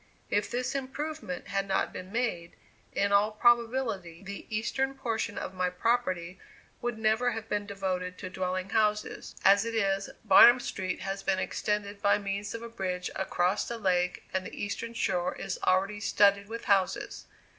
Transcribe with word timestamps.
If 0.31 0.49
this 0.49 0.73
improvement 0.73 1.49
had 1.49 1.67
not 1.67 1.93
been 1.93 2.11
made, 2.11 2.55
in 2.91 3.11
all 3.11 3.29
probability 3.31 4.23
the 4.23 4.47
eastern 4.49 4.95
portion 4.95 5.37
of 5.37 5.53
my 5.53 5.69
property 5.69 6.39
would 6.81 6.97
never 6.97 7.33
have 7.33 7.47
been 7.47 7.67
devoted 7.67 8.17
to 8.17 8.29
dwelling 8.31 8.71
houses; 8.71 9.35
as 9.45 9.63
it 9.63 9.75
is, 9.75 10.09
Barnum 10.25 10.59
Street 10.59 11.01
has 11.01 11.21
been 11.21 11.37
extended 11.37 12.01
by 12.01 12.17
means 12.17 12.55
of 12.55 12.63
a 12.63 12.67
bridge 12.69 13.11
across 13.15 13.67
the 13.67 13.77
lake, 13.77 14.23
and 14.33 14.43
the 14.43 14.59
eastern 14.59 14.95
shore 14.95 15.35
is 15.35 15.59
already 15.63 15.99
studded 15.99 16.49
with 16.49 16.65
houses. 16.65 17.27